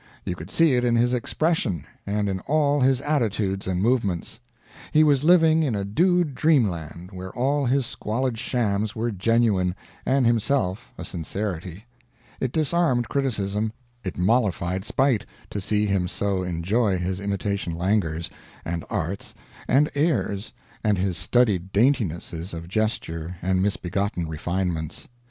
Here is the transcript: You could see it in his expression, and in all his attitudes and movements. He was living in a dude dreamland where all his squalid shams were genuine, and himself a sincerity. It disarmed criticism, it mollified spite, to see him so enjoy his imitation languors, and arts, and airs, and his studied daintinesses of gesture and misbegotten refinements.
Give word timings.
You 0.25 0.35
could 0.35 0.49
see 0.49 0.73
it 0.73 0.83
in 0.83 0.95
his 0.95 1.13
expression, 1.13 1.85
and 2.07 2.27
in 2.27 2.39
all 2.47 2.81
his 2.81 3.01
attitudes 3.01 3.67
and 3.67 3.83
movements. 3.83 4.39
He 4.91 5.03
was 5.03 5.23
living 5.23 5.61
in 5.61 5.75
a 5.75 5.85
dude 5.85 6.33
dreamland 6.33 7.09
where 7.11 7.29
all 7.35 7.67
his 7.67 7.85
squalid 7.85 8.39
shams 8.39 8.95
were 8.95 9.11
genuine, 9.11 9.75
and 10.03 10.25
himself 10.25 10.91
a 10.97 11.05
sincerity. 11.05 11.85
It 12.39 12.51
disarmed 12.51 13.09
criticism, 13.09 13.73
it 14.03 14.17
mollified 14.17 14.85
spite, 14.85 15.23
to 15.51 15.61
see 15.61 15.85
him 15.85 16.07
so 16.07 16.41
enjoy 16.41 16.97
his 16.97 17.19
imitation 17.19 17.75
languors, 17.75 18.31
and 18.65 18.83
arts, 18.89 19.35
and 19.67 19.91
airs, 19.93 20.51
and 20.83 20.97
his 20.97 21.15
studied 21.15 21.71
daintinesses 21.71 22.55
of 22.55 22.67
gesture 22.67 23.35
and 23.39 23.61
misbegotten 23.61 24.27
refinements. 24.27 25.07